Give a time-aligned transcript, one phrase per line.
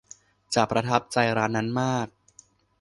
[0.55, 2.07] จะประทับใจร้านนั้นมาก